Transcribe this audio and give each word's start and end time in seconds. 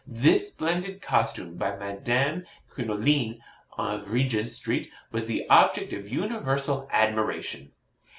This 0.07 0.51
splendid 0.51 0.99
costume, 0.99 1.57
by 1.57 1.75
Madame 1.75 2.45
Crinoline, 2.67 3.39
of 3.77 4.09
Regent 4.09 4.49
Street, 4.49 4.91
was 5.11 5.27
the 5.27 5.47
object 5.47 5.93
of 5.93 6.09
universal 6.09 6.87
admiration.' 6.91 7.71